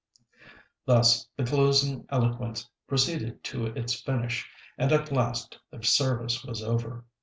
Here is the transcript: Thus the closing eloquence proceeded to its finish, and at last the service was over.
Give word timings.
Thus 0.85 1.27
the 1.37 1.43
closing 1.45 2.07
eloquence 2.09 2.67
proceeded 2.87 3.43
to 3.43 3.67
its 3.67 3.93
finish, 4.01 4.49
and 4.75 4.91
at 4.91 5.11
last 5.11 5.59
the 5.69 5.83
service 5.83 6.43
was 6.43 6.63
over. 6.63 7.05